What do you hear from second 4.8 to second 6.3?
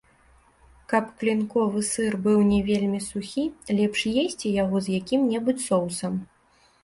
з якім-небудзь соусам.